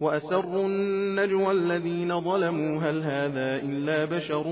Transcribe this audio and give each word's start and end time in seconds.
وأسروا 0.00 0.66
النجوى 0.66 1.52
الذين 1.52 2.20
ظلموا 2.20 2.80
هل 2.80 3.02
هذا 3.02 3.56
إلا 3.56 4.04
بشر 4.04 4.48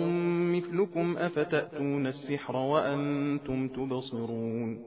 مثلكم؟ 0.54 1.16
أفتأتون 1.18 2.06
السحر 2.06 2.56
وأنتم 2.56 3.68
تبصرون؟ 3.68 4.79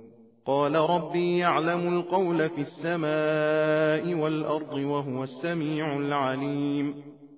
قال 0.46 0.76
ربي 0.76 1.38
يعلم 1.38 1.98
القول 1.98 2.50
في 2.50 2.62
السماء 2.62 4.22
والأرض 4.22 4.74
وهو 4.74 5.24
السميع 5.24 5.98
العليم. 5.98 6.94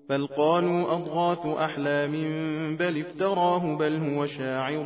بل 0.09 0.27
قالوا 0.27 0.93
أضغاث 0.93 1.45
أحلام 1.45 2.11
بل 2.77 2.99
افتراه 2.99 3.75
بل 3.77 3.95
هو 3.95 4.25
شاعر 4.25 4.83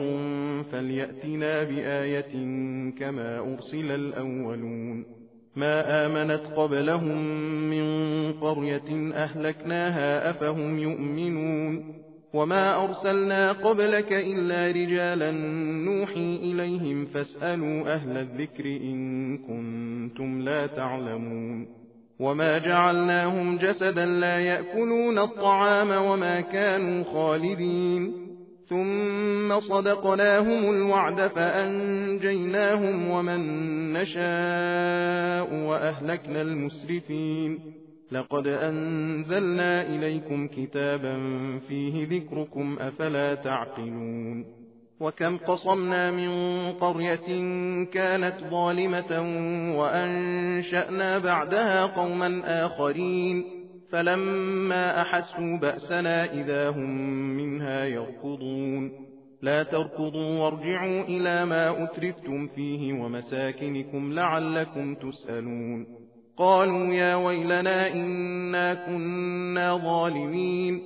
فليأتنا 0.72 1.64
بآية 1.64 2.34
كما 3.00 3.40
أرسل 3.40 3.92
الأولون. 3.92 5.15
ما 5.56 6.06
آمنت 6.06 6.42
قبلهم 6.56 7.18
من 7.70 7.86
قرية 8.34 9.14
أهلكناها 9.14 10.30
أفهم 10.30 10.80
يؤمنون 10.80 11.96
وما 12.34 12.84
أرسلنا 12.84 13.52
قبلك 13.52 14.14
إلا 14.14 14.68
رجالا 14.68 15.32
نوحي 15.86 16.36
إليهم 16.36 17.06
فاسألوا 17.06 17.94
أهل 17.94 18.18
الذكر 18.18 18.66
إن 18.66 19.38
كنتم 19.38 20.42
لا 20.42 20.68
تعلمون 20.68 21.68
وما 22.20 22.58
جعلناهم 22.58 23.58
جسدا 23.58 24.06
لا 24.06 24.40
يأكلون 24.40 25.20
الطعام 25.20 26.06
وما 26.06 26.42
كانوا 26.42 27.04
خالدين 27.04 28.14
ثم 28.70 29.60
صدقناهم 29.60 30.74
الوعد 30.74 31.28
فأنجيناهم 31.28 33.10
ومن 33.10 33.40
نشاء 33.94 35.68
وأهلكنا 35.68 36.42
المسرفين. 36.42 37.60
لقد 38.12 38.48
أنزلنا 38.48 39.88
إليكم 39.88 40.48
كتابا 40.48 41.18
فيه 41.68 42.08
ذكركم 42.08 42.78
أفلا 42.80 43.36
تعقلون. 43.36 44.46
وكم 45.00 45.38
قصمنا 45.38 46.12
من 46.12 46.30
قرية 46.72 47.28
كانت 47.86 48.36
ظالمة 48.50 49.22
وأنشأنا 49.80 51.20
بعدها 51.20 51.86
قوما 51.86 52.42
آخرين. 52.66 53.65
فلما 53.92 55.02
أحسوا 55.02 55.58
بأسنا 55.58 56.34
إذا 56.34 56.70
هم 56.70 56.90
منها 57.38 57.86
يركضون. 57.86 58.92
لا 59.42 59.64
تركضوا 59.64 60.40
وارجعوا 60.40 61.02
إلى 61.02 61.46
ما 61.46 61.84
أترفتم 61.84 62.48
فيه 62.48 62.94
ومساكنكم 62.94 64.14
لعلكم 64.14 64.96
تسألون. 64.96 65.88
قالوا 66.38 66.94
يا 66.94 67.16
ويلنا 67.16 67.94
إنا 67.94 68.74
كنا 68.74 69.78
ظالمين. 69.78 70.82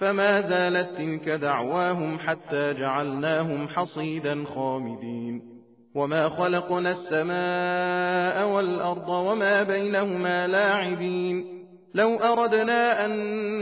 فما 0.00 0.40
زالت 0.40 0.88
تلك 0.98 1.28
دعواهم 1.28 2.18
حتى 2.18 2.74
جعلناهم 2.74 3.68
حصيدا 3.68 4.44
خامدين. 4.44 5.42
وما 5.94 6.28
خلقنا 6.28 6.90
السماء 6.90 8.54
والأرض 8.54 9.08
وما 9.08 9.62
بينهما 9.62 10.46
لاعبين. 10.46 11.57
لو 11.98 12.16
أردنا 12.16 13.04
أن 13.04 13.10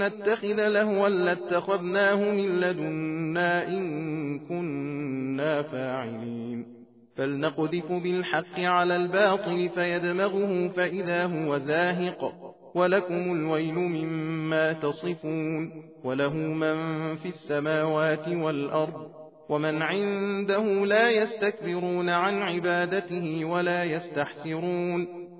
نتخذ 0.06 0.68
لهوا 0.68 1.08
لاتخذناه 1.08 2.30
من 2.30 2.60
لدنا 2.60 3.68
إن 3.68 4.38
كنا 4.38 5.62
فاعلين. 5.62 6.66
فلنقذف 7.16 7.92
بالحق 7.92 8.60
على 8.60 8.96
الباطل 8.96 9.68
فيدمغه 9.68 10.68
فإذا 10.68 11.26
هو 11.26 11.58
زاهق. 11.58 12.32
ولكم 12.74 13.14
الويل 13.14 13.74
مما 13.74 14.72
تصفون. 14.72 15.72
وله 16.04 16.34
من 16.34 16.76
في 17.16 17.28
السماوات 17.28 18.28
والأرض. 18.28 19.10
ومن 19.48 19.82
عنده 19.82 20.64
لا 20.84 21.10
يستكبرون 21.10 22.08
عن 22.08 22.42
عبادته 22.42 23.44
ولا 23.44 23.84
يستحسرون. 23.84 25.25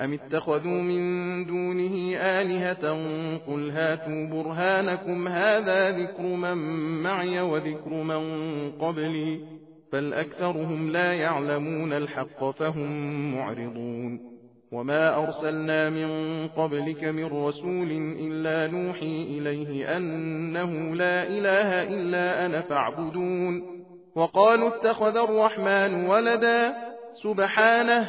أم 0.00 0.12
اتخذوا 0.12 0.82
من 0.82 1.46
دونه 1.46 2.16
آلهة 2.16 2.90
قل 3.46 3.70
هاتوا 3.70 4.26
برهانكم 4.26 5.28
هذا 5.28 5.90
ذكر 5.90 6.22
من 6.22 6.56
معي 7.02 7.40
وذكر 7.40 7.90
من 7.90 8.22
قبلي 8.70 9.40
بل 9.92 10.14
أكثرهم 10.14 10.90
لا 10.90 11.12
يعلمون 11.12 11.92
الحق 11.92 12.50
فهم 12.50 12.90
معرضون 13.36 14.20
وما 14.72 15.24
أرسلنا 15.24 15.90
من 15.90 16.08
قبلك 16.48 17.04
من 17.04 17.24
رسول 17.24 17.90
إلا 18.20 18.72
نوحي 18.72 19.22
إليه 19.22 19.96
أنه 19.96 20.94
لا 20.94 21.22
إله 21.22 21.82
إلا 21.82 22.46
أنا 22.46 22.60
فاعبدون 22.60 23.62
وقالوا 24.14 24.68
اتخذ 24.68 25.16
الرحمن 25.16 26.04
ولدا 26.04 26.74
سبحانه 27.22 28.08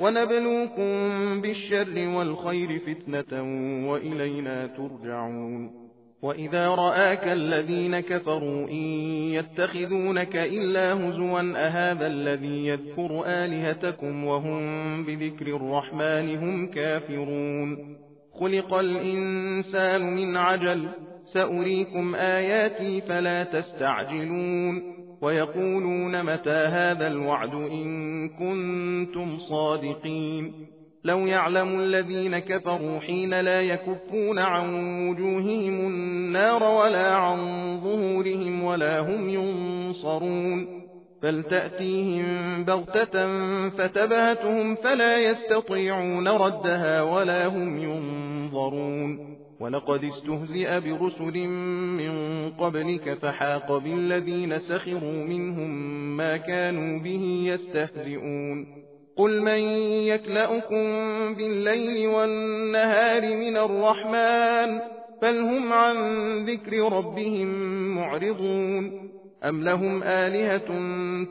ونبلوكم 0.00 0.90
بالشر 1.40 2.08
والخير 2.08 2.78
فتنة 2.78 3.42
وإلينا 3.90 4.66
ترجعون. 4.66 5.86
وإذا 6.22 6.68
رآك 6.68 7.28
الذين 7.28 8.00
كفروا 8.00 8.68
إن 8.68 8.84
يتخذونك 9.38 10.36
إلا 10.36 10.94
هزوا 10.94 11.40
أهذا 11.56 12.06
الذي 12.06 12.66
يذكر 12.66 13.22
آلهتكم 13.26 14.24
وهم 14.24 14.60
بذكر 15.04 15.46
الرحمن 15.46 16.36
هم 16.36 16.70
كافرون. 16.70 17.96
خلق 18.40 18.74
الإنسان 18.74 20.16
من 20.16 20.36
عجل 20.36 20.88
سأريكم 21.34 22.14
آياتي 22.14 23.00
فلا 23.00 23.44
تستعجلون. 23.44 24.95
ويقولون 25.22 26.22
متى 26.22 26.50
هذا 26.50 27.06
الوعد 27.06 27.54
إن 27.54 28.28
كنتم 28.28 29.38
صادقين 29.38 30.52
لو 31.04 31.18
يعلم 31.18 31.80
الذين 31.80 32.38
كفروا 32.38 33.00
حين 33.00 33.40
لا 33.40 33.60
يكفون 33.60 34.38
عن 34.38 34.74
وجوههم 35.08 35.86
النار 35.86 36.62
ولا 36.62 37.14
عن 37.14 37.38
ظهورهم 37.80 38.64
ولا 38.64 39.00
هم 39.00 39.28
ينصرون 39.28 40.86
فلتأتيهم 41.22 42.64
بغتة 42.64 43.26
فتبهتهم 43.68 44.74
فلا 44.74 45.16
يستطيعون 45.16 46.28
ردها 46.28 47.02
ولا 47.02 47.46
هم 47.46 47.78
ينظرون 47.78 49.35
ولقد 49.60 50.04
استهزئ 50.04 50.80
برسل 50.80 51.48
من 51.96 52.12
قبلك 52.50 53.14
فحاق 53.14 53.78
بالذين 53.78 54.58
سخروا 54.58 55.24
منهم 55.24 55.70
ما 56.16 56.36
كانوا 56.36 56.98
به 56.98 57.44
يستهزئون. 57.46 58.66
قل 59.16 59.42
من 59.42 59.58
يكلأكم 60.08 60.84
بالليل 61.34 62.08
والنهار 62.08 63.22
من 63.22 63.56
الرحمن 63.56 64.80
بل 65.22 65.40
هم 65.40 65.72
عن 65.72 65.96
ذكر 66.44 66.92
ربهم 66.92 67.48
معرضون. 67.96 69.10
أم 69.44 69.64
لهم 69.64 70.02
آلهة 70.02 70.68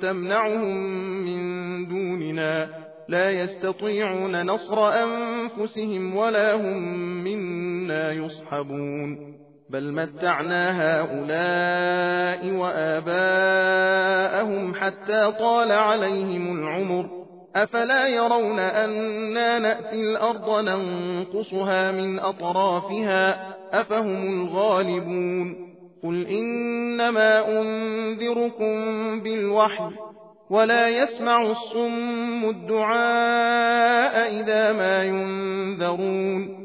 تمنعهم 0.01 0.77
من 1.25 1.41
دوننا؟ 1.87 2.69
لا 3.09 3.31
يستطيعون 3.31 4.45
نصر 4.45 4.89
أنفسهم 4.89 6.15
ولا 6.15 6.55
هم 6.55 6.83
منا. 7.23 7.64
يصحبون 7.91 9.35
بل 9.69 9.93
متعنا 9.93 10.71
هؤلاء 10.81 12.51
وآباءهم 12.51 14.25
حتى 14.73 15.31
طال 15.39 15.71
عليهم 15.71 16.59
العمر 16.59 17.25
أفلا 17.55 18.07
يرون 18.07 18.59
أنا 18.59 19.59
نأتي 19.59 20.01
الأرض 20.01 20.59
ننقصها 20.59 21.91
من 21.91 22.19
أطرافها 22.19 23.55
أفهم 23.71 24.41
الغالبون 24.41 25.65
قل 26.03 26.27
إنما 26.27 27.61
أنذركم 27.61 28.75
بالوحي 29.21 29.91
ولا 30.49 30.89
يسمع 30.89 31.41
الصم 31.41 32.49
الدعاء 32.49 34.41
إذا 34.41 34.71
ما 34.71 35.03
ينذرون 35.03 36.64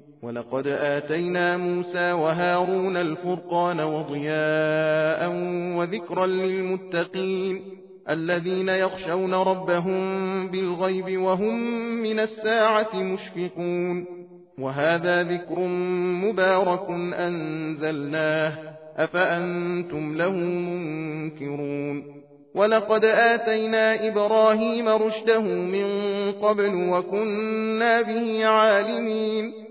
ولقد 0.23 0.67
آتينا 0.67 1.57
موسى 1.57 2.11
وهارون 2.11 2.97
الفرقان 2.97 3.79
وضياء 3.79 5.29
وذكرا 5.77 6.25
للمتقين 6.27 7.61
الذين 8.09 8.69
يخشون 8.69 9.33
ربهم 9.33 10.01
بالغيب 10.47 11.21
وهم 11.21 11.55
من 12.03 12.19
الساعة 12.19 12.95
مشفقون 12.95 14.05
وهذا 14.59 15.23
ذكر 15.23 15.59
مبارك 16.25 16.89
أنزلناه 17.13 18.53
أفأنتم 18.97 20.17
له 20.17 20.31
منكرون 20.35 22.03
ولقد 22.55 23.05
آتينا 23.05 24.07
إبراهيم 24.07 24.89
رشده 24.89 25.41
من 25.41 25.87
قبل 26.31 26.75
وكنا 26.75 28.01
به 28.01 28.45
عالمين 28.45 29.70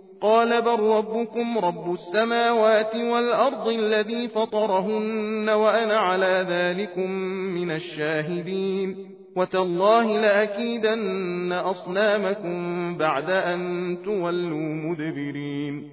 قال 0.21 0.61
بل 0.61 0.79
ربكم 0.79 1.57
رب 1.57 1.93
السماوات 1.93 2.95
والأرض 2.95 3.67
الذي 3.67 4.27
فطرهن 4.27 5.49
وأنا 5.49 5.97
على 5.97 6.45
ذلكم 6.49 7.11
من 7.55 7.71
الشاهدين. 7.71 8.95
وتالله 9.35 10.19
لأكيدن 10.19 11.51
أصنامكم 11.51 12.97
بعد 12.97 13.29
أن 13.29 13.97
تولوا 14.05 14.89
مدبرين. 14.89 15.89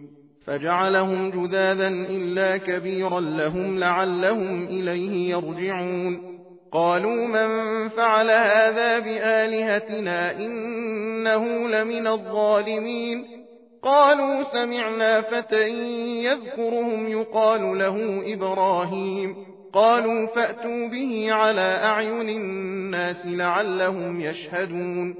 فجعلهم 0.47 1.31
جذاذا 1.31 1.89
إلا 1.89 2.57
كبيرا 2.57 3.21
لهم 3.21 3.79
لعلهم 3.79 4.65
إليه 4.65 5.31
يرجعون. 5.31 6.39
قالوا 6.73 7.27
من 7.27 7.49
فعل 7.89 8.31
هذا 8.31 8.99
بآلهتنا 8.99 10.37
إنه 10.37 11.69
لمن 11.69 12.07
الظالمين. 12.07 13.38
قالوا 13.83 14.43
سمعنا 14.43 15.21
فتى 15.21 15.69
يذكرهم 16.25 17.09
يقال 17.09 17.79
له 17.79 18.23
إبراهيم. 18.35 19.37
قالوا 19.73 20.27
فأتوا 20.27 20.89
به 20.89 21.33
على 21.33 21.81
أعين 21.85 22.29
الناس 22.29 23.27
لعلهم 23.27 24.21
يشهدون. 24.21 25.15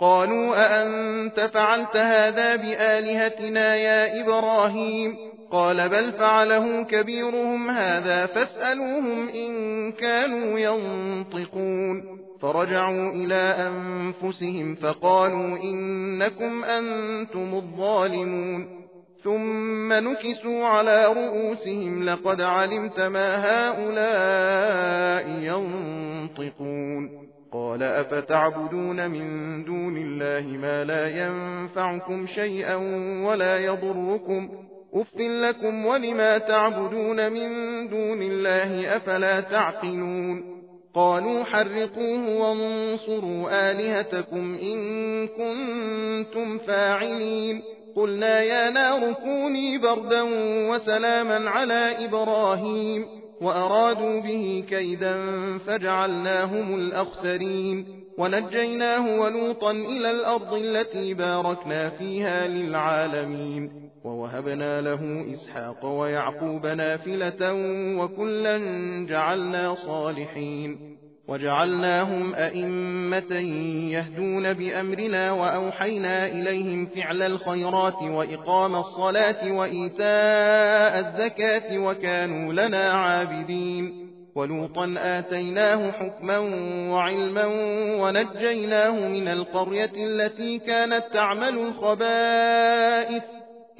قالوا 0.00 0.54
أأنت 0.56 1.40
فعلت 1.40 1.96
هذا 1.96 2.56
بآلهتنا 2.56 3.76
يا 3.76 4.24
إبراهيم؟ 4.24 5.16
قال 5.52 5.88
بل 5.88 6.12
فعله 6.12 6.82
كبيرهم 6.82 7.70
هذا 7.70 8.26
فاسألوهم 8.26 9.28
إن 9.28 9.92
كانوا 9.92 10.58
ينطقون. 10.58 12.29
فرجعوا 12.42 13.10
إلى 13.10 13.68
أنفسهم 13.68 14.74
فقالوا 14.74 15.58
إنكم 15.58 16.64
أنتم 16.64 17.54
الظالمون. 17.54 18.80
ثم 19.22 19.92
نكسوا 19.92 20.66
على 20.66 21.06
رؤوسهم 21.06 22.04
لقد 22.04 22.40
علمت 22.40 23.00
ما 23.00 23.36
هؤلاء 23.68 25.28
ينطقون. 25.40 27.10
قال 27.52 27.82
أفتعبدون 27.82 29.10
من 29.10 29.64
دون 29.64 29.96
الله 29.96 30.58
ما 30.58 30.84
لا 30.84 31.08
ينفعكم 31.08 32.26
شيئا 32.26 32.76
ولا 33.26 33.58
يضركم. 33.58 34.48
أف 34.94 35.16
لكم 35.16 35.86
ولما 35.86 36.38
تعبدون 36.38 37.32
من 37.32 37.48
دون 37.88 38.22
الله 38.22 38.96
أفلا 38.96 39.40
تعقلون. 39.40 40.59
قالوا 40.94 41.44
حرقوه 41.44 42.28
وانصروا 42.40 43.70
آلهتكم 43.70 44.58
إن 44.62 44.78
كنتم 45.28 46.58
فاعلين 46.58 47.62
قلنا 47.96 48.42
يا 48.42 48.70
نار 48.70 49.12
كوني 49.12 49.78
بردا 49.78 50.22
وسلاما 50.70 51.50
على 51.50 52.04
إبراهيم 52.04 53.06
وأرادوا 53.40 54.20
به 54.20 54.64
كيدا 54.68 55.16
فجعلناهم 55.58 56.74
الأخسرين 56.74 57.86
ونجيناه 58.18 59.20
ولوطا 59.20 59.70
إلى 59.70 60.10
الأرض 60.10 60.54
التي 60.54 61.14
باركنا 61.14 61.88
فيها 61.88 62.46
للعالمين 62.48 63.89
ووهبنا 64.04 64.80
له 64.80 65.26
إسحاق 65.34 65.84
ويعقوب 65.84 66.66
نافلة 66.66 67.52
وكلا 67.98 68.58
جعلنا 69.08 69.74
صالحين 69.74 70.96
وجعلناهم 71.28 72.34
أئمة 72.34 73.32
يهدون 73.92 74.52
بأمرنا 74.52 75.32
وأوحينا 75.32 76.26
إليهم 76.26 76.86
فعل 76.86 77.22
الخيرات 77.22 78.02
وإقام 78.02 78.76
الصلاة 78.76 79.52
وإيتاء 79.52 80.98
الزكاة 80.98 81.78
وكانوا 81.78 82.52
لنا 82.52 82.92
عابدين 82.92 84.10
ولوطا 84.34 84.94
آتيناه 84.98 85.90
حكما 85.90 86.38
وعلما 86.92 87.46
ونجيناه 88.00 89.08
من 89.08 89.28
القرية 89.28 89.92
التي 89.96 90.58
كانت 90.58 91.04
تعمل 91.12 91.58
الخبائث 91.58 93.39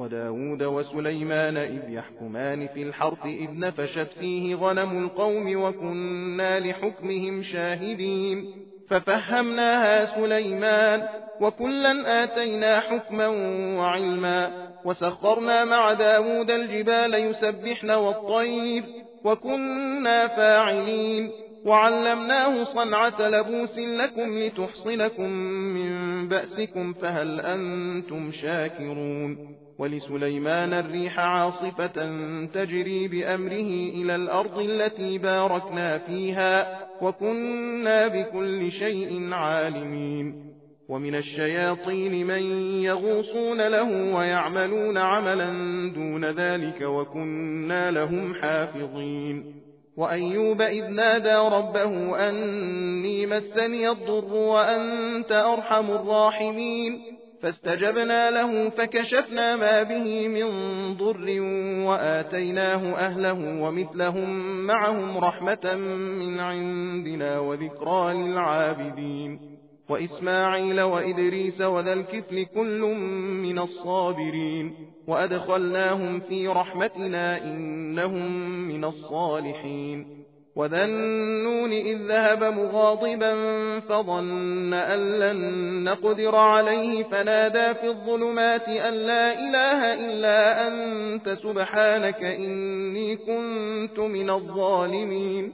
وداود 0.00 0.62
وسليمان 0.62 1.56
إذ 1.56 1.90
يحكمان 1.90 2.66
في 2.66 2.82
الحرث 2.82 3.26
إذ 3.26 3.48
نفشت 3.58 4.08
فيه 4.20 4.54
غنم 4.54 5.04
القوم 5.04 5.62
وكنا 5.62 6.60
لحكمهم 6.60 7.42
شاهدين. 7.42 8.44
ففهمناها 8.88 10.04
سليمان 10.04 11.02
وكلا 11.40 12.24
آتينا 12.24 12.80
حكما 12.80 13.26
وعلما. 13.78 14.70
وسخرنا 14.84 15.64
مع 15.64 15.92
داود 15.92 16.50
الجبال 16.50 17.14
يسبحن 17.14 17.90
والطير 17.90 18.82
وكنا 19.24 20.26
فاعلين. 20.26 21.30
وعلمناه 21.66 22.64
صنعة 22.64 23.28
لبوس 23.28 23.78
لكم 23.78 24.38
لتحصنكم 24.38 25.30
من 25.76 26.28
بأسكم 26.28 26.92
فهل 26.92 27.40
أنتم 27.40 28.32
شاكرون. 28.32 29.60
ولسليمان 29.80 30.74
الريح 30.74 31.20
عاصفة 31.20 32.16
تجري 32.46 33.08
بأمره 33.08 33.70
إلى 34.02 34.14
الأرض 34.14 34.58
التي 34.58 35.18
باركنا 35.18 35.98
فيها 35.98 36.80
وكنا 37.02 38.08
بكل 38.08 38.70
شيء 38.70 39.32
عالمين. 39.32 40.50
ومن 40.88 41.14
الشياطين 41.14 42.26
من 42.26 42.42
يغوصون 42.82 43.68
له 43.68 44.14
ويعملون 44.14 44.98
عملا 44.98 45.50
دون 45.94 46.24
ذلك 46.24 46.80
وكنا 46.82 47.90
لهم 47.90 48.34
حافظين. 48.34 49.54
وأيوب 49.96 50.60
إذ 50.62 50.84
نادى 50.90 51.56
ربه 51.56 52.28
أني 52.28 53.26
مسني 53.26 53.88
الضر 53.90 54.34
وأنت 54.34 55.32
أرحم 55.32 55.90
الراحمين. 55.90 57.19
فاستجبنا 57.42 58.30
له 58.30 58.68
فكشفنا 58.68 59.56
ما 59.56 59.82
به 59.82 60.28
من 60.28 60.46
ضر 60.94 61.40
وآتيناه 61.88 62.94
أهله 62.94 63.62
ومثلهم 63.62 64.30
معهم 64.66 65.18
رحمة 65.18 65.74
من 66.18 66.40
عندنا 66.40 67.38
وذكرى 67.38 68.14
للعابدين. 68.14 69.40
وإسماعيل 69.88 70.80
وإدريس 70.80 71.60
وذا 71.60 71.92
الكفل 71.92 72.46
كل 72.54 72.80
من 73.42 73.58
الصابرين. 73.58 74.74
وأدخلناهم 75.08 76.20
في 76.20 76.48
رحمتنا 76.48 77.44
إنهم 77.44 78.40
من 78.68 78.84
الصالحين. 78.84 80.06
وذا 80.56 80.84
النون 80.84 81.72
إذ 81.72 81.96
ذهب 81.96 82.44
مغاضبا 82.44 83.34
فظن 83.80 84.74
أن 84.74 85.18
لن 85.18 85.84
نقدر 85.84 86.36
عليه 86.36 87.02
فنادى 87.04 87.74
في 87.74 87.86
الظلمات 87.86 88.68
أن 88.68 88.94
لا 88.94 89.32
إله 89.32 89.94
إلا 89.94 90.68
أنت 90.68 91.28
سبحانك 91.28 92.22
إني 92.22 93.16
كنت 93.16 93.98
من 93.98 94.30
الظالمين 94.30 95.52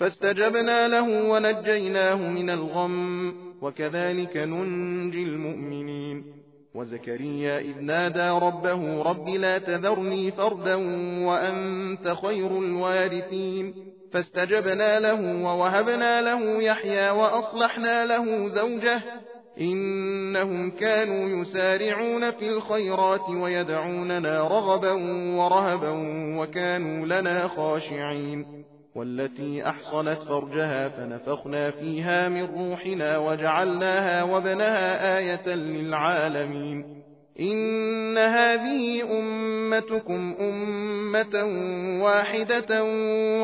فاستجبنا 0.00 0.88
له 0.88 1.30
ونجيناه 1.30 2.28
من 2.28 2.50
الغم 2.50 3.34
وكذلك 3.62 4.36
ننجي 4.36 5.22
المؤمنين 5.22 6.24
وزكريا 6.74 7.58
إذ 7.58 7.80
نادى 7.80 8.28
ربه 8.46 9.02
رب 9.02 9.28
لا 9.28 9.58
تذرني 9.58 10.30
فردا 10.30 10.74
وأنت 11.26 12.16
خير 12.22 12.58
الوارثين 12.58 13.93
فاستجبنا 14.14 15.00
له 15.00 15.44
ووهبنا 15.44 16.20
له 16.20 16.62
يحيى 16.62 17.10
وأصلحنا 17.10 18.06
له 18.06 18.48
زوجه. 18.48 19.02
إنهم 19.60 20.70
كانوا 20.70 21.40
يسارعون 21.40 22.30
في 22.30 22.48
الخيرات 22.48 23.28
ويدعوننا 23.28 24.48
رغبا 24.48 24.92
ورهبا 25.36 25.90
وكانوا 26.38 27.06
لنا 27.06 27.48
خاشعين. 27.48 28.64
والتي 28.96 29.68
أحصنت 29.68 30.22
فرجها 30.22 30.88
فنفخنا 30.88 31.70
فيها 31.70 32.28
من 32.28 32.44
روحنا 32.44 33.18
وجعلناها 33.18 34.22
وبنها 34.22 35.18
آية 35.18 35.48
للعالمين. 35.48 37.04
إن 37.40 38.18
هذه 38.18 39.02
أمتكم 39.18 40.34
أمة 40.40 41.44
واحدة 42.04 42.84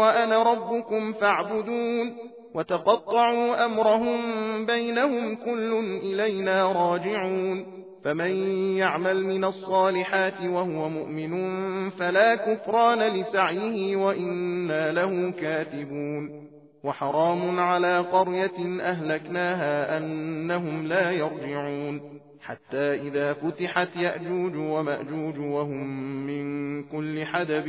وأنا 0.01 0.43
ربكم 0.43 1.13
فاعبدون 1.13 2.17
وتقطعوا 2.55 3.65
أمرهم 3.65 4.21
بينهم 4.67 5.37
كل 5.37 5.99
إلينا 6.03 6.73
راجعون 6.73 7.67
فمن 8.05 8.31
يعمل 8.77 9.25
من 9.25 9.45
الصالحات 9.45 10.41
وهو 10.41 10.89
مؤمن 10.89 11.91
فلا 11.91 12.35
كفران 12.35 12.99
لسعيه 12.99 13.97
وإنا 13.97 14.93
له 14.93 15.31
كاتبون 15.31 16.51
وحرام 16.85 17.61
على 17.61 17.99
قرية 17.99 18.81
أهلكناها 18.81 19.99
أنهم 19.99 20.87
لا 20.87 21.11
يرجعون 21.11 22.21
حتى 22.51 22.95
إذا 22.95 23.33
فتحت 23.33 23.97
يأجوج 23.97 24.57
ومأجوج 24.57 25.39
وهم 25.39 25.87
من 26.27 26.83
كل 26.83 27.25
حدب 27.25 27.67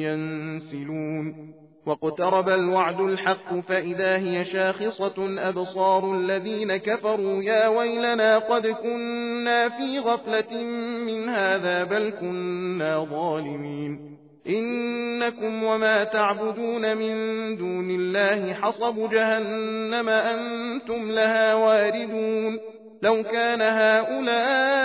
ينسلون. 0.00 1.54
واقترب 1.86 2.48
الوعد 2.48 3.00
الحق 3.00 3.54
فإذا 3.68 4.16
هي 4.16 4.44
شاخصة 4.44 5.48
أبصار 5.48 6.16
الذين 6.16 6.76
كفروا 6.76 7.42
يا 7.42 7.68
ويلنا 7.68 8.38
قد 8.38 8.66
كنا 8.66 9.68
في 9.68 9.98
غفلة 9.98 10.62
من 11.06 11.28
هذا 11.28 11.84
بل 11.84 12.12
كنا 12.20 13.04
ظالمين. 13.04 14.16
إنكم 14.48 15.62
وما 15.62 16.04
تعبدون 16.04 16.96
من 16.96 17.16
دون 17.56 17.90
الله 17.90 18.52
حصب 18.54 19.10
جهنم 19.10 20.08
أنتم 20.08 21.10
لها 21.10 21.54
واردون. 21.54 22.58
لو 23.04 23.22
كان 23.22 23.62
هؤلاء 23.62 24.84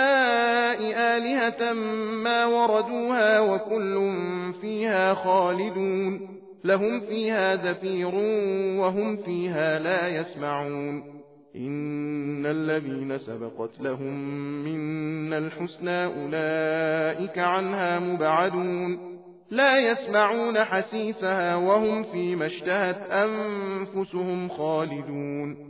آلهة 1.16 1.72
ما 2.22 2.44
وردوها 2.44 3.40
وكل 3.40 4.12
فيها 4.60 5.14
خالدون 5.14 6.28
لهم 6.64 7.00
فيها 7.00 7.56
زفير 7.56 8.14
وهم 8.80 9.16
فيها 9.16 9.78
لا 9.78 10.08
يسمعون. 10.08 11.04
إن 11.56 12.46
الذين 12.46 13.18
سبقت 13.18 13.80
لهم 13.80 14.14
منا 14.64 15.38
الحسنى 15.38 16.04
أولئك 16.04 17.38
عنها 17.38 17.98
مبعدون. 17.98 19.10
لا 19.50 19.78
يسمعون 19.78 20.64
حسيسها 20.64 21.56
وهم 21.56 22.02
فيما 22.02 22.46
اشتهت 22.46 23.10
أنفسهم 23.10 24.48
خالدون. 24.48 25.69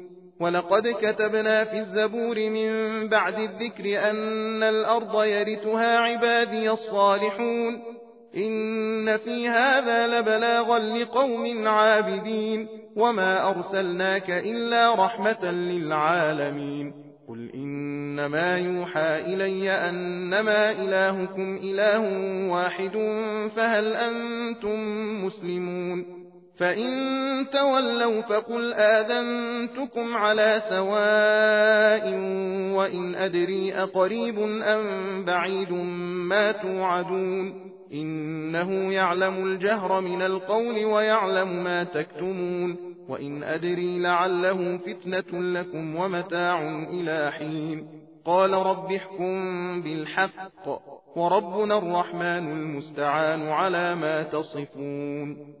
ولقد 0.41 0.87
كتبنا 1.01 1.63
في 1.63 1.79
الزبور 1.79 2.49
من 2.49 3.07
بعد 3.09 3.39
الذكر 3.39 4.09
أن 4.09 4.63
الأرض 4.63 5.23
يرثها 5.23 5.97
عبادي 5.97 6.71
الصالحون 6.71 7.81
إن 8.37 9.17
في 9.17 9.49
هذا 9.49 10.07
لبلاغا 10.07 10.79
لقوم 10.79 11.67
عابدين 11.67 12.67
وما 12.95 13.49
أرسلناك 13.49 14.29
إلا 14.29 15.05
رحمة 15.05 15.51
للعالمين 15.51 16.93
قل 17.29 17.49
إنما 17.55 18.57
يوحى 18.57 19.19
إلي 19.33 19.71
أنما 19.71 20.71
إلهكم 20.71 21.59
إله 21.63 21.99
واحد 22.51 22.97
فهل 23.55 23.93
أنتم 23.93 24.79
مسلمون 25.25 26.20
فإن 26.61 27.47
تولوا 27.51 28.21
فقل 28.21 28.73
آذنتكم 28.73 30.17
على 30.17 30.61
سواء 30.69 32.13
وإن 32.77 33.15
أدري 33.15 33.73
أقريب 33.73 34.39
أم 34.63 35.25
بعيد 35.25 35.71
ما 36.29 36.51
توعدون 36.51 37.71
إنه 37.93 38.93
يعلم 38.93 39.45
الجهر 39.45 40.01
من 40.01 40.21
القول 40.21 40.85
ويعلم 40.85 41.63
ما 41.63 41.83
تكتمون 41.83 42.77
وإن 43.09 43.43
أدري 43.43 43.99
لعله 43.99 44.77
فتنة 44.77 45.41
لكم 45.41 45.95
ومتاع 45.95 46.61
إلى 46.89 47.31
حين 47.31 47.87
قال 48.25 48.53
رب 48.53 48.91
احكم 48.91 49.81
بالحق 49.81 50.67
وربنا 51.15 51.77
الرحمن 51.77 52.51
المستعان 52.51 53.47
على 53.49 53.95
ما 53.95 54.23
تصفون 54.23 55.60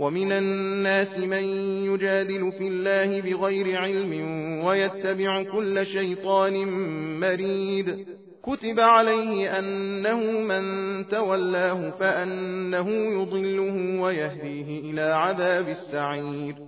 ومن 0.00 0.32
الناس 0.32 1.18
من 1.18 1.42
يجادل 1.84 2.52
في 2.52 2.68
الله 2.68 3.20
بغير 3.20 3.78
علم 3.78 4.12
ويتبع 4.64 5.42
كل 5.42 5.86
شيطان 5.86 6.68
مريد. 7.20 8.06
كتب 8.42 8.80
عليه 8.80 9.58
أنه 9.58 10.20
من 10.20 10.62
تولاه 11.06 11.90
فأنه 11.90 12.90
يضله 12.90 14.00
ويهديه 14.00 14.90
إلى 14.90 15.02
عذاب 15.02 15.68
السعير. 15.68 16.67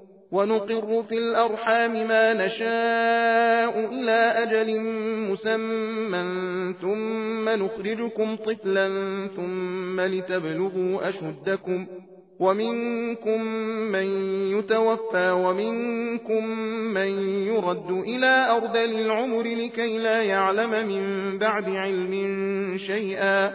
ونقر 0.31 1.03
في 1.09 1.17
الأرحام 1.17 2.07
ما 2.07 2.33
نشاء 2.33 3.79
إلى 3.93 4.19
أجل 4.43 4.79
مسمى 5.31 6.73
ثم 6.81 7.49
نخرجكم 7.49 8.35
طفلا 8.35 8.87
ثم 9.35 10.01
لتبلغوا 10.01 11.09
أشدكم 11.09 11.87
ومنكم 12.39 13.43
من 13.91 14.07
يتوفى 14.57 15.31
ومنكم 15.31 16.45
من 16.93 17.09
يرد 17.47 17.91
إلى 17.91 18.47
أرذل 18.51 18.99
العمر 19.01 19.43
لكي 19.43 19.97
لا 19.97 20.21
يعلم 20.21 20.87
من 20.87 21.37
بعد 21.37 21.69
علم 21.69 22.13
شيئا 22.77 23.53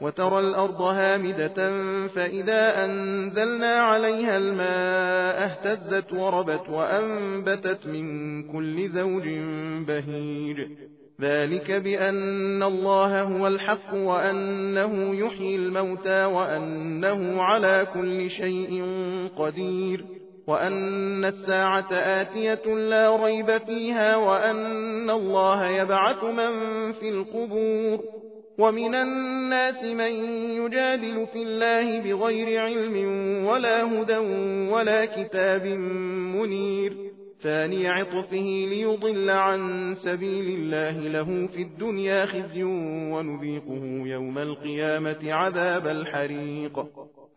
وترى 0.00 0.38
الأرض 0.38 0.80
هامدة 0.80 1.70
فإذا 2.08 2.84
أنزلنا 2.84 3.80
عليها 3.82 4.36
الماء 4.36 5.44
اهتزت 5.44 6.12
وربت 6.12 6.68
وأنبتت 6.68 7.86
من 7.86 8.42
كل 8.52 8.88
زوج 8.88 9.28
بهيج. 9.86 10.60
ذلك 11.20 11.70
بأن 11.70 12.62
الله 12.62 13.22
هو 13.22 13.46
الحق 13.46 13.94
وأنه 13.94 15.14
يحيي 15.14 15.56
الموتى 15.56 16.24
وأنه 16.24 17.42
على 17.42 17.86
كل 17.94 18.30
شيء 18.30 18.84
قدير. 19.36 20.04
وأن 20.46 21.24
الساعة 21.24 21.92
آتية 21.92 22.74
لا 22.74 23.24
ريب 23.24 23.58
فيها 23.58 24.16
وأن 24.16 25.10
الله 25.10 25.66
يبعث 25.66 26.24
من 26.24 26.52
في 26.92 27.08
القبور. 27.08 28.27
ومن 28.58 28.94
الناس 28.94 29.84
من 29.84 30.12
يجادل 30.60 31.26
في 31.32 31.42
الله 31.42 32.00
بغير 32.00 32.60
علم 32.60 32.96
ولا 33.46 33.84
هدى 33.84 34.16
ولا 34.72 35.04
كتاب 35.04 35.66
منير. 36.36 36.92
ثاني 37.42 37.88
عطفه 37.88 38.66
ليضل 38.68 39.30
عن 39.30 39.94
سبيل 39.94 40.58
الله 40.58 41.00
له 41.00 41.46
في 41.46 41.62
الدنيا 41.62 42.26
خزي 42.26 42.62
ونذيقه 43.12 43.84
يوم 44.06 44.38
القيامة 44.38 45.32
عذاب 45.32 45.86
الحريق. 45.86 46.86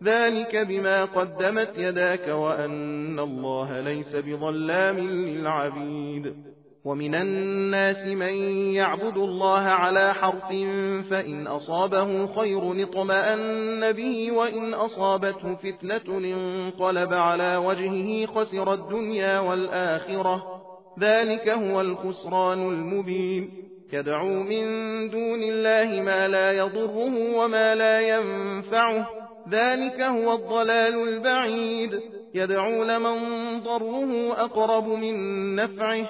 ذلك 0.03 0.55
بما 0.55 1.05
قدمت 1.05 1.77
يداك 1.77 2.27
وأن 2.27 3.19
الله 3.19 3.81
ليس 3.81 4.15
بظلام 4.15 4.99
للعبيد. 4.99 6.33
ومن 6.85 7.15
الناس 7.15 8.07
من 8.07 8.33
يعبد 8.73 9.17
الله 9.17 9.59
على 9.59 10.13
حرف 10.13 10.49
فإن 11.09 11.47
أصابه 11.47 12.35
خير 12.35 12.83
اطمأن 12.83 13.91
به 13.91 14.31
وإن 14.31 14.73
أصابته 14.73 15.55
فتنة 15.55 16.17
انقلب 16.17 17.13
على 17.13 17.57
وجهه 17.57 18.25
خسر 18.25 18.73
الدنيا 18.73 19.39
والآخرة. 19.39 20.61
ذلك 20.99 21.49
هو 21.49 21.81
الخسران 21.81 22.67
المبين. 22.67 23.49
يدعو 23.93 24.43
من 24.43 24.65
دون 25.09 25.43
الله 25.43 26.01
ما 26.01 26.27
لا 26.27 26.51
يضره 26.51 27.35
وما 27.35 27.75
لا 27.75 28.01
ينفعه. 28.01 29.09
ذلك 29.49 30.01
هو 30.01 30.33
الضلال 30.33 31.07
البعيد. 31.09 31.99
يدعو 32.33 32.83
لمن 32.83 33.17
ضره 33.59 34.33
أقرب 34.33 34.87
من 34.87 35.55
نفعه. 35.55 36.09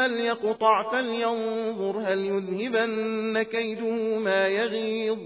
ليقطع 0.00 0.90
فلينظر 0.92 1.98
هل 1.98 2.18
يذهبن 2.24 3.42
كيده 3.42 4.18
ما 4.18 4.48
يغيظ 4.48 5.18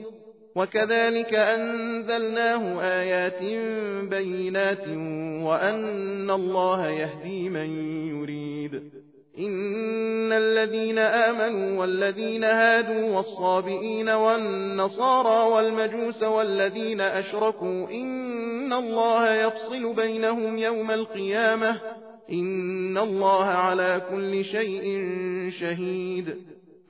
وكذلك 0.56 1.34
أنزلناه 1.34 2.82
آيات 2.82 3.42
بينات 4.10 4.88
وأن 5.46 6.30
الله 6.30 6.88
يهدي 6.88 7.48
من 7.48 7.70
يريد 8.08 8.74
إن 9.38 10.32
الذين 10.32 10.98
آمنوا 10.98 11.80
والذين 11.80 12.44
هادوا 12.44 13.16
والصابئين 13.16 14.08
والنصارى 14.08 15.50
والمجوس 15.52 16.22
والذين 16.22 17.00
أشركوا 17.00 17.88
إن 17.90 18.72
الله 18.72 19.34
يفصل 19.34 19.94
بينهم 19.94 20.58
يوم 20.58 20.90
القيامة 20.90 21.80
إن 22.32 22.98
الله 22.98 23.44
على 23.44 24.02
كل 24.10 24.44
شيء 24.44 25.02
شهيد. 25.60 26.36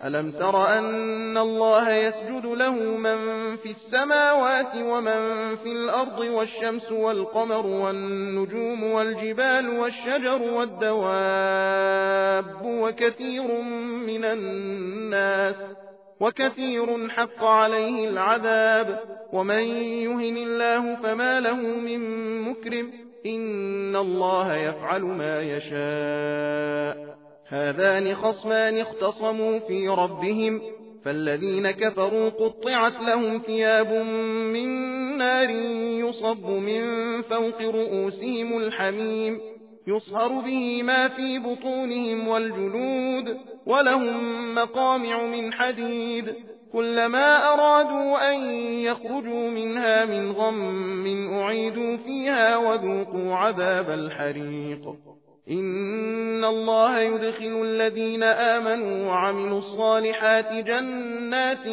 ألم 0.04 0.30
تر 0.30 0.78
أن 0.78 1.38
الله 1.38 1.90
يسجد 1.90 2.46
له 2.46 2.72
من 2.96 3.16
في 3.56 3.70
السماوات 3.70 4.74
ومن 4.76 5.56
في 5.56 5.72
الأرض 5.72 6.18
والشمس 6.18 6.92
والقمر 6.92 7.66
والنجوم 7.66 8.82
والجبال 8.82 9.68
والشجر 9.68 10.42
والدواب 10.42 11.26
وكثير 12.64 13.60
من 14.06 14.24
الناس 14.24 15.56
وكثير 16.20 17.08
حق 17.08 17.44
عليه 17.44 18.08
العذاب. 18.08 19.00
ومن 19.32 19.62
يهن 19.82 20.36
الله 20.36 20.94
فما 20.94 21.40
له 21.40 21.56
من 21.56 22.00
مكرم 22.40 23.07
إن 23.26 23.96
الله 23.96 24.56
يفعل 24.56 25.02
ما 25.02 25.40
يشاء. 25.40 27.18
هذان 27.48 28.14
خصمان 28.14 28.78
اختصموا 28.78 29.58
في 29.58 29.88
ربهم 29.88 30.60
فالذين 31.04 31.70
كفروا 31.70 32.28
قطعت 32.28 33.00
لهم 33.00 33.38
ثياب 33.38 33.92
من 34.52 34.68
نار 35.18 35.50
يصب 36.00 36.50
من 36.50 36.82
فوق 37.22 37.62
رؤوسهم 37.62 38.58
الحميم. 38.58 39.40
يصهر 39.88 40.28
به 40.28 40.82
ما 40.82 41.08
في 41.08 41.38
بطونهم 41.38 42.28
والجلود 42.28 43.36
ولهم 43.66 44.54
مقامع 44.54 45.22
من 45.22 45.52
حديد 45.52 46.34
كلما 46.72 47.54
أرادوا 47.54 48.32
أن 48.32 48.40
يخرجوا 48.80 49.50
منها 49.50 50.04
من 50.04 50.32
غم 50.32 51.32
أعيدوا 51.40 51.96
فيها 51.96 52.56
وذوقوا 52.56 53.34
عذاب 53.34 53.90
الحريق. 53.90 54.94
إن 55.50 56.44
الله 56.44 57.00
يدخل 57.00 57.62
الذين 57.64 58.22
آمنوا 58.22 59.08
وعملوا 59.08 59.58
الصالحات 59.58 60.52
جنات 60.52 61.64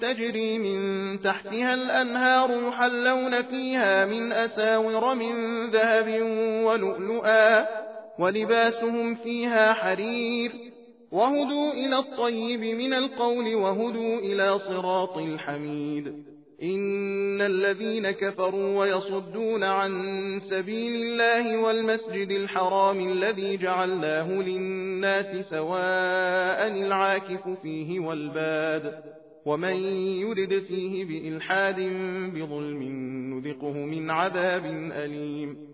تجري 0.00 0.58
من 0.58 1.20
تحتها 1.20 1.74
الأنهار 1.74 2.68
يحلون 2.68 3.42
فيها 3.42 4.04
من 4.04 4.32
أساور 4.32 5.14
من 5.14 5.66
ذهب 5.70 6.22
ولؤلؤا 6.64 7.66
ولباسهم 8.18 9.14
فيها 9.14 9.72
حرير. 9.72 10.73
وهدوا 11.14 11.72
إلى 11.72 11.98
الطيب 11.98 12.60
من 12.60 12.92
القول 12.92 13.54
وهدوا 13.54 14.18
إلى 14.18 14.58
صراط 14.58 15.18
الحميد. 15.18 16.06
إن 16.62 17.40
الذين 17.40 18.10
كفروا 18.10 18.78
ويصدون 18.78 19.64
عن 19.64 19.92
سبيل 20.50 21.02
الله 21.02 21.58
والمسجد 21.58 22.30
الحرام 22.30 23.12
الذي 23.12 23.56
جعلناه 23.56 24.32
للناس 24.32 25.50
سواء 25.50 26.68
العاكف 26.68 27.48
فيه 27.62 28.00
والباد. 28.00 29.02
ومن 29.46 29.76
يرد 30.20 30.62
فيه 30.68 31.04
بإلحاد 31.04 31.80
بظلم 32.34 32.82
نذقه 33.34 33.72
من 33.72 34.10
عذاب 34.10 34.64
أليم. 34.92 35.73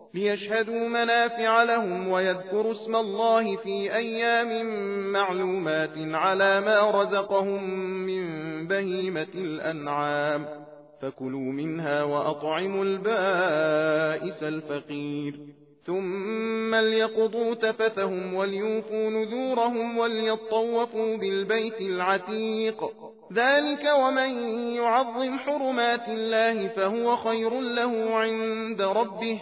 ليشهدوا 0.13 0.87
منافع 0.87 1.63
لهم 1.63 2.07
ويذكروا 2.07 2.71
اسم 2.71 2.95
الله 2.95 3.55
في 3.55 3.95
أيام 3.95 4.65
معلومات 5.11 5.97
على 5.97 6.61
ما 6.61 7.01
رزقهم 7.01 7.63
من 7.83 8.23
بهيمة 8.67 9.27
الأنعام. 9.35 10.45
فكلوا 11.01 11.51
منها 11.51 12.03
وأطعموا 12.03 12.85
البائس 12.85 14.43
الفقير. 14.43 15.35
ثم 15.85 16.75
ليقضوا 16.75 17.55
تفثهم 17.55 18.33
وليوفوا 18.33 19.09
نذورهم 19.09 19.97
وليطوفوا 19.97 21.17
بالبيت 21.17 21.81
العتيق. 21.81 22.83
ذلك 23.33 23.91
ومن 23.99 24.29
يعظم 24.75 25.39
حرمات 25.39 26.07
الله 26.07 26.67
فهو 26.67 27.15
خير 27.15 27.59
له 27.61 28.15
عند 28.15 28.81
ربه. 28.81 29.41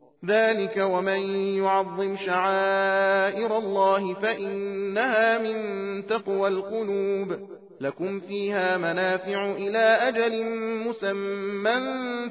ذلك 0.25 0.77
ومن 0.77 1.19
يعظم 1.57 2.15
شعائر 2.25 3.57
الله 3.57 4.13
فإنها 4.13 5.37
من 5.37 5.57
تقوى 6.07 6.47
القلوب 6.47 7.37
لكم 7.81 8.19
فيها 8.19 8.77
منافع 8.77 9.51
إلى 9.51 9.79
أجل 9.79 10.45
مسمى 10.87 11.79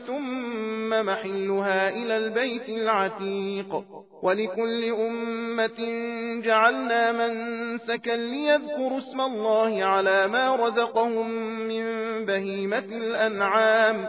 ثم 0.06 0.90
محلها 1.06 1.88
إلى 1.88 2.16
البيت 2.16 2.68
العتيق 2.68 3.84
ولكل 4.22 4.84
أمة 4.84 5.80
جعلنا 6.44 7.12
منسكا 7.12 8.10
ليذكروا 8.10 8.98
اسم 8.98 9.20
الله 9.20 9.84
على 9.84 10.26
ما 10.26 10.56
رزقهم 10.56 11.30
من 11.68 11.84
بهيمة 12.24 12.78
الأنعام 12.78 14.08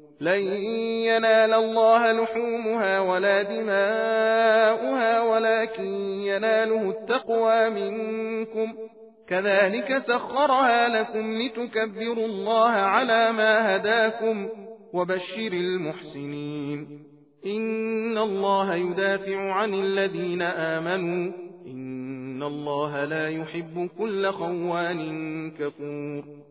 لن 0.21 0.41
ينال 1.03 1.53
الله 1.53 2.11
لحومها 2.11 2.99
ولا 2.99 3.41
دماؤها 3.41 5.21
ولكن 5.21 5.83
يناله 6.03 6.89
التقوى 6.89 7.69
منكم. 7.69 8.73
كذلك 9.27 10.03
سخرها 10.07 10.87
لكم 10.87 11.41
لتكبروا 11.41 12.25
الله 12.25 12.69
على 12.69 13.31
ما 13.31 13.75
هداكم 13.75 14.49
وبشر 14.93 15.51
المحسنين. 15.53 17.03
إن 17.45 18.17
الله 18.17 18.75
يدافع 18.75 19.51
عن 19.51 19.73
الذين 19.73 20.41
آمنوا. 20.41 21.31
إن 21.67 22.43
الله 22.43 23.05
لا 23.05 23.29
يحب 23.29 23.89
كل 23.97 24.31
خوان 24.31 25.51
كفور. 25.51 26.50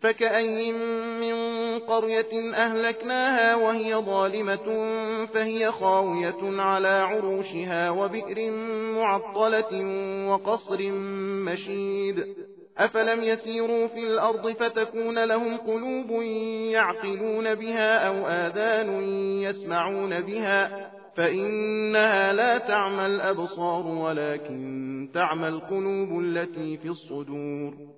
فكأي 0.00 0.72
من 1.20 1.58
قرية 1.78 2.54
أهلكناها 2.54 3.54
وهي 3.54 3.94
ظالمة 3.94 4.66
فهي 5.26 5.70
خاوية 5.70 6.60
على 6.60 6.88
عروشها 6.88 7.90
وبئر 7.90 8.50
معطلة 8.94 9.84
وقصر 10.28 10.92
مشيد. 11.46 12.26
أفلم 12.78 13.24
يسيروا 13.24 13.86
في 13.86 13.98
الأرض 13.98 14.52
فتكون 14.52 15.24
لهم 15.24 15.56
قلوب 15.56 16.22
يعقلون 16.72 17.54
بها 17.54 18.08
أو 18.08 18.26
آذان 18.26 19.02
يسمعون 19.42 20.20
بها. 20.20 20.90
فإنها 21.16 22.32
لا 22.32 22.58
تعمى 22.58 23.06
الأبصار 23.06 23.86
ولكن 23.86 25.10
تعمى 25.14 25.48
القلوب 25.48 26.20
التي 26.20 26.76
في 26.76 26.88
الصدور. 26.88 27.97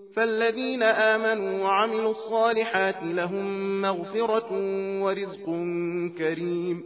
فالذين 0.15 0.83
آمنوا 0.83 1.63
وعملوا 1.63 2.11
الصالحات 2.11 3.03
لهم 3.03 3.81
مغفرة 3.81 4.49
ورزق 5.03 5.45
كريم 6.17 6.83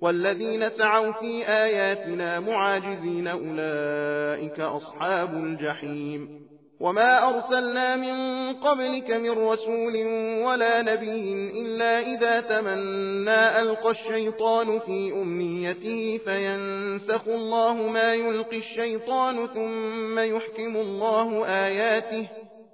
والذين 0.00 0.68
سعوا 0.68 1.12
في 1.12 1.48
آياتنا 1.48 2.40
معاجزين 2.40 3.26
أولئك 3.26 4.60
أصحاب 4.60 5.34
الجحيم 5.34 6.48
وما 6.80 7.28
أرسلنا 7.28 7.96
من 7.96 8.52
قبلك 8.54 9.10
من 9.10 9.30
رسول 9.30 9.96
ولا 10.44 10.82
نبي 10.82 11.32
إلا 11.60 12.00
إذا 12.00 12.40
تمنى 12.40 13.60
ألقى 13.60 13.90
الشيطان 13.90 14.78
في 14.78 15.12
أمنيته 15.12 16.20
فينسخ 16.24 17.28
الله 17.28 17.74
ما 17.74 18.14
يلقي 18.14 18.58
الشيطان 18.58 19.46
ثم 19.46 20.18
يحكم 20.18 20.76
الله 20.76 21.46
آياته 21.46 22.28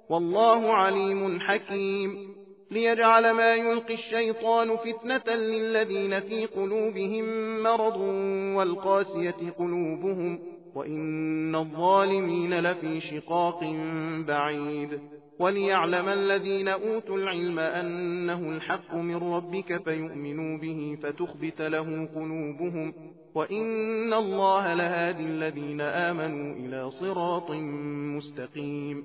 والله 0.09 0.73
عليم 0.73 1.39
حكيم. 1.39 2.35
ليجعل 2.71 3.31
ما 3.31 3.55
يلقي 3.55 3.93
الشيطان 3.93 4.77
فتنة 4.77 5.35
للذين 5.35 6.19
في 6.19 6.45
قلوبهم 6.45 7.25
مرض 7.63 7.97
والقاسية 8.57 9.51
قلوبهم 9.59 10.39
وإن 10.75 11.55
الظالمين 11.55 12.59
لفي 12.59 13.01
شقاق 13.01 13.63
بعيد. 14.27 14.99
وليعلم 15.39 16.09
الذين 16.09 16.67
أوتوا 16.67 17.17
العلم 17.17 17.59
أنه 17.59 18.49
الحق 18.51 18.95
من 18.95 19.15
ربك 19.15 19.83
فيؤمنوا 19.83 20.57
به 20.57 20.97
فتخبت 21.03 21.61
له 21.61 22.09
قلوبهم 22.15 22.93
وإن 23.35 24.13
الله 24.13 24.73
لهادي 24.73 25.23
الذين 25.23 25.81
آمنوا 25.81 26.55
إلى 26.55 26.89
صراط 26.89 27.51
مستقيم. 28.17 29.03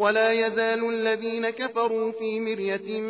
ولا 0.00 0.32
يزال 0.32 0.94
الذين 0.94 1.50
كفروا 1.50 2.12
في 2.12 2.40
مرية 2.40 3.00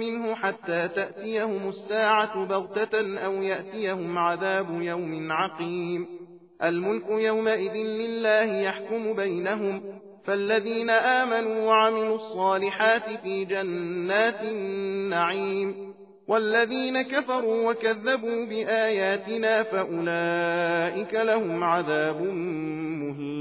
منه 0.00 0.34
حتى 0.34 0.88
تأتيهم 0.88 1.68
الساعة 1.68 2.44
بغتة 2.44 3.18
أو 3.18 3.32
يأتيهم 3.32 4.18
عذاب 4.18 4.82
يوم 4.82 5.32
عقيم. 5.32 6.06
الملك 6.62 7.08
يومئذ 7.08 7.74
لله 7.74 8.44
يحكم 8.44 9.12
بينهم. 9.12 9.82
فالذين 10.24 10.90
آمنوا 10.90 11.66
وعملوا 11.66 12.14
الصالحات 12.14 13.20
في 13.22 13.44
جنات 13.44 14.42
النعيم. 14.42 15.74
والذين 16.28 17.02
كفروا 17.02 17.70
وكذبوا 17.70 18.44
بآياتنا 18.46 19.62
فأولئك 19.62 21.14
لهم 21.14 21.64
عذاب 21.64 22.22
مهين. 22.22 23.39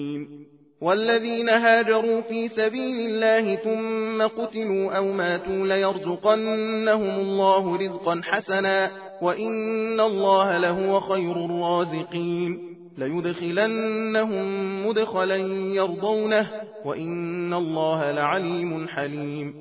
والذين 0.81 1.49
هاجروا 1.49 2.21
في 2.21 2.47
سبيل 2.47 3.09
الله 3.09 3.55
ثم 3.55 4.41
قتلوا 4.41 4.97
أو 4.97 5.11
ماتوا 5.11 5.67
ليرزقنهم 5.67 7.19
الله 7.19 7.77
رزقا 7.77 8.21
حسنا 8.23 8.91
وإن 9.21 9.99
الله 9.99 10.57
لهو 10.57 10.99
خير 10.99 11.45
الرازقين 11.45 12.75
ليدخلنهم 12.97 14.45
مدخلا 14.87 15.35
يرضونه 15.75 16.47
وإن 16.85 17.53
الله 17.53 18.11
لعليم 18.11 18.87
حليم 18.87 19.53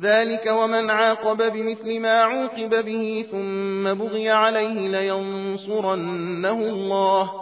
ذلك 0.00 0.46
ومن 0.46 0.90
عاقب 0.90 1.52
بمثل 1.52 2.00
ما 2.00 2.20
عوقب 2.20 2.84
به 2.84 3.26
ثم 3.30 3.94
بغي 3.94 4.30
عليه 4.30 4.88
لينصرنه 4.88 6.60
الله 6.60 7.41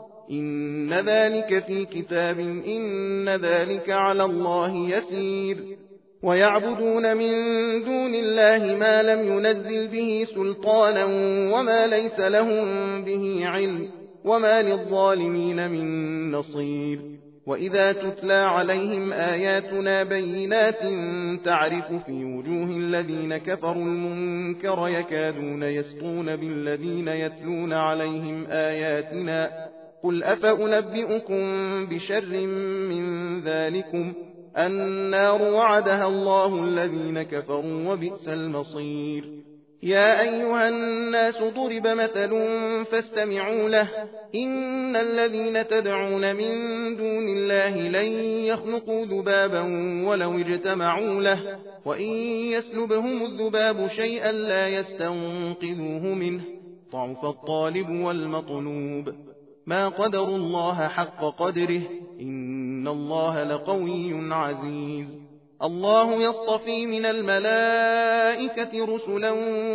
إن 0.31 0.93
ذلك 0.93 1.63
في 1.63 1.85
كتاب 1.85 2.39
إن 2.39 3.29
ذلك 3.29 3.89
على 3.89 4.23
الله 4.23 4.75
يسير 4.75 5.57
ويعبدون 6.23 7.17
من 7.17 7.33
دون 7.83 8.15
الله 8.15 8.75
ما 8.75 9.03
لم 9.03 9.37
ينزل 9.37 9.87
به 9.87 10.27
سلطانا 10.35 11.05
وما 11.55 11.87
ليس 11.87 12.19
لهم 12.19 12.65
به 13.03 13.47
علم 13.47 13.89
وما 14.25 14.61
للظالمين 14.61 15.69
من 15.71 16.31
نصير 16.31 16.99
وإذا 17.47 17.91
تتلى 17.91 18.33
عليهم 18.33 19.13
آياتنا 19.13 20.03
بينات 20.03 20.79
تعرف 21.45 21.93
في 22.05 22.25
وجوه 22.25 22.77
الذين 22.77 23.37
كفروا 23.37 23.83
المنكر 23.83 24.87
يكادون 24.87 25.63
يسطون 25.63 26.35
بالذين 26.35 27.07
يتلون 27.07 27.73
عليهم 27.73 28.45
آياتنا 28.49 29.49
قل 30.03 30.23
أفأنبئكم 30.23 31.41
بشر 31.85 32.47
من 32.89 33.41
ذلكم 33.41 34.13
النار 34.57 35.41
وعدها 35.41 36.07
الله 36.07 36.63
الذين 36.63 37.23
كفروا 37.23 37.91
وبئس 37.91 38.27
المصير 38.27 39.41
يا 39.83 40.21
أيها 40.21 40.69
الناس 40.69 41.37
ضرب 41.37 41.87
مثل 41.87 42.29
فاستمعوا 42.91 43.69
له 43.69 43.89
إن 44.35 44.95
الذين 44.95 45.67
تدعون 45.67 46.35
من 46.35 46.51
دون 46.97 47.29
الله 47.29 47.77
لن 47.77 48.05
يخلقوا 48.45 49.05
ذبابا 49.05 49.61
ولو 50.07 50.39
اجتمعوا 50.39 51.21
له 51.21 51.59
وإن 51.85 52.11
يسلبهم 52.53 53.25
الذباب 53.25 53.87
شيئا 53.87 54.31
لا 54.31 54.67
يستنقذوه 54.67 56.13
منه 56.13 56.41
ضعف 56.91 57.25
الطالب 57.25 57.89
والمطلوب 57.89 59.13
ما 59.67 59.89
قدر 59.89 60.23
الله 60.23 60.87
حق 60.87 61.25
قدره 61.39 61.81
إن 62.21 62.87
الله 62.87 63.43
لقوي 63.43 64.33
عزيز. 64.33 65.21
الله 65.63 66.13
يصطفي 66.13 66.85
من 66.85 67.05
الملائكة 67.05 68.85
رسلا 68.85 69.31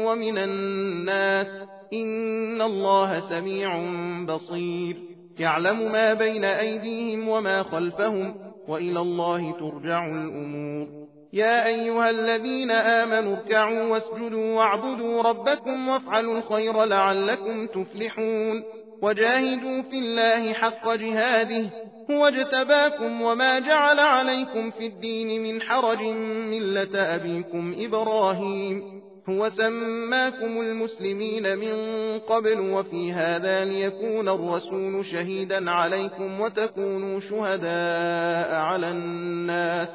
ومن 0.06 0.38
الناس 0.38 1.68
إن 1.92 2.62
الله 2.62 3.20
سميع 3.20 3.78
بصير. 4.24 4.96
يعلم 5.38 5.92
ما 5.92 6.14
بين 6.14 6.44
أيديهم 6.44 7.28
وما 7.28 7.62
خلفهم 7.62 8.34
وإلى 8.68 9.00
الله 9.00 9.52
ترجع 9.52 10.06
الأمور. 10.06 10.86
يا 11.32 11.66
أيها 11.66 12.10
الذين 12.10 12.70
آمنوا 12.70 13.36
اركعوا 13.36 13.82
واسجدوا 13.82 14.56
واعبدوا 14.56 15.22
ربكم 15.22 15.88
وافعلوا 15.88 16.38
الخير 16.38 16.84
لعلكم 16.84 17.66
تفلحون. 17.66 18.62
وجاهدوا 19.02 19.82
في 19.82 19.98
الله 19.98 20.52
حق 20.52 20.94
جهاده 20.94 21.70
هو 22.10 22.26
اجتباكم 22.26 23.22
وما 23.22 23.58
جعل 23.58 24.00
عليكم 24.00 24.70
في 24.70 24.86
الدين 24.86 25.42
من 25.42 25.62
حرج 25.62 26.02
ملة 26.50 27.14
أبيكم 27.14 27.74
إبراهيم. 27.78 28.96
هو 29.28 29.48
سماكم 29.48 30.60
المسلمين 30.60 31.58
من 31.58 31.74
قبل 32.18 32.60
وفي 32.60 33.12
هذا 33.12 33.64
ليكون 33.64 34.28
الرسول 34.28 35.04
شهيدا 35.04 35.70
عليكم 35.70 36.40
وتكونوا 36.40 37.20
شهداء 37.20 38.54
على 38.54 38.90
الناس. 38.90 39.88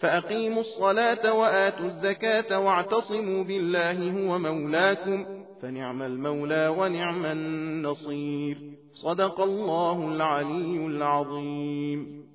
فأقيموا 0.00 0.60
الصلاة 0.60 1.32
وآتوا 1.32 1.86
الزكاة 1.86 2.58
واعتصموا 2.58 3.44
بالله 3.44 4.10
هو 4.10 4.38
مولاكم. 4.38 5.37
فنعم 5.62 6.02
المولى 6.02 6.68
ونعم 6.68 7.26
النصير. 7.26 8.58
صدق 8.92 9.40
الله 9.40 10.08
العلي 10.08 10.86
العظيم. 10.86 12.27